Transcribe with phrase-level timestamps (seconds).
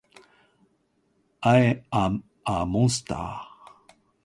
[1.41, 3.51] アイアムアモンスター